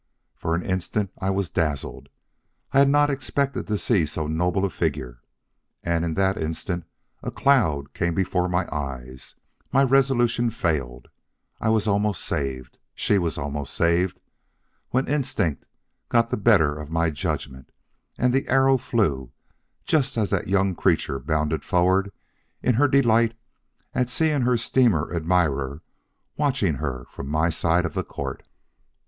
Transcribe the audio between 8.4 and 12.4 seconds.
my eyes, my resolution failed, I was almost